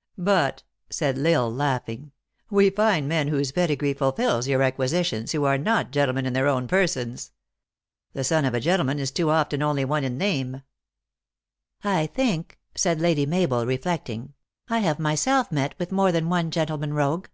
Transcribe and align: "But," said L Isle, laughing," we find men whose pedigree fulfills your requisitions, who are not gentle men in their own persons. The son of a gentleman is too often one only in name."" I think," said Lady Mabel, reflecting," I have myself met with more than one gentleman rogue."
"But," 0.16 0.62
said 0.88 1.18
L 1.18 1.26
Isle, 1.26 1.52
laughing," 1.52 2.12
we 2.50 2.70
find 2.70 3.06
men 3.06 3.28
whose 3.28 3.52
pedigree 3.52 3.92
fulfills 3.92 4.48
your 4.48 4.60
requisitions, 4.60 5.32
who 5.32 5.44
are 5.44 5.58
not 5.58 5.90
gentle 5.90 6.14
men 6.14 6.24
in 6.24 6.32
their 6.32 6.48
own 6.48 6.66
persons. 6.68 7.32
The 8.14 8.24
son 8.24 8.46
of 8.46 8.54
a 8.54 8.60
gentleman 8.60 8.98
is 8.98 9.10
too 9.10 9.28
often 9.28 9.60
one 9.60 9.84
only 9.84 10.06
in 10.06 10.16
name."" 10.16 10.62
I 11.98 12.06
think," 12.06 12.58
said 12.74 12.98
Lady 13.02 13.26
Mabel, 13.26 13.66
reflecting," 13.66 14.32
I 14.70 14.78
have 14.78 14.98
myself 14.98 15.52
met 15.52 15.74
with 15.78 15.92
more 15.92 16.12
than 16.12 16.30
one 16.30 16.50
gentleman 16.50 16.94
rogue." 16.94 17.26